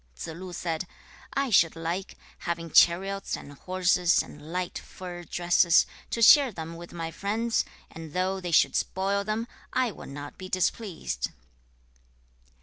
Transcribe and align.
2. 0.15 0.31
Tsze 0.33 0.35
lu 0.39 0.51
said, 0.51 0.87
'I 1.35 1.51
should 1.51 1.75
like, 1.75 2.17
having 2.39 2.71
chariots 2.71 3.37
and 3.37 3.53
horses, 3.53 4.23
and 4.23 4.51
light 4.51 4.79
fur 4.79 5.23
dresses, 5.23 5.85
to 6.09 6.23
share 6.23 6.51
them 6.51 6.75
with 6.75 6.91
my 6.91 7.11
friends, 7.11 7.63
and 7.91 8.13
though 8.13 8.39
they 8.39 8.49
should 8.49 8.75
spoil 8.75 9.23
them, 9.23 9.45
I 9.73 9.91
would 9.91 10.09
not 10.09 10.39
be 10.39 10.49
displeased.' 10.49 11.29